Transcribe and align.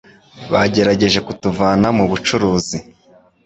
Bagerageje 0.51 1.19
kutuvana 1.27 1.87
mu 1.97 2.03
bucuruzi. 2.11 2.77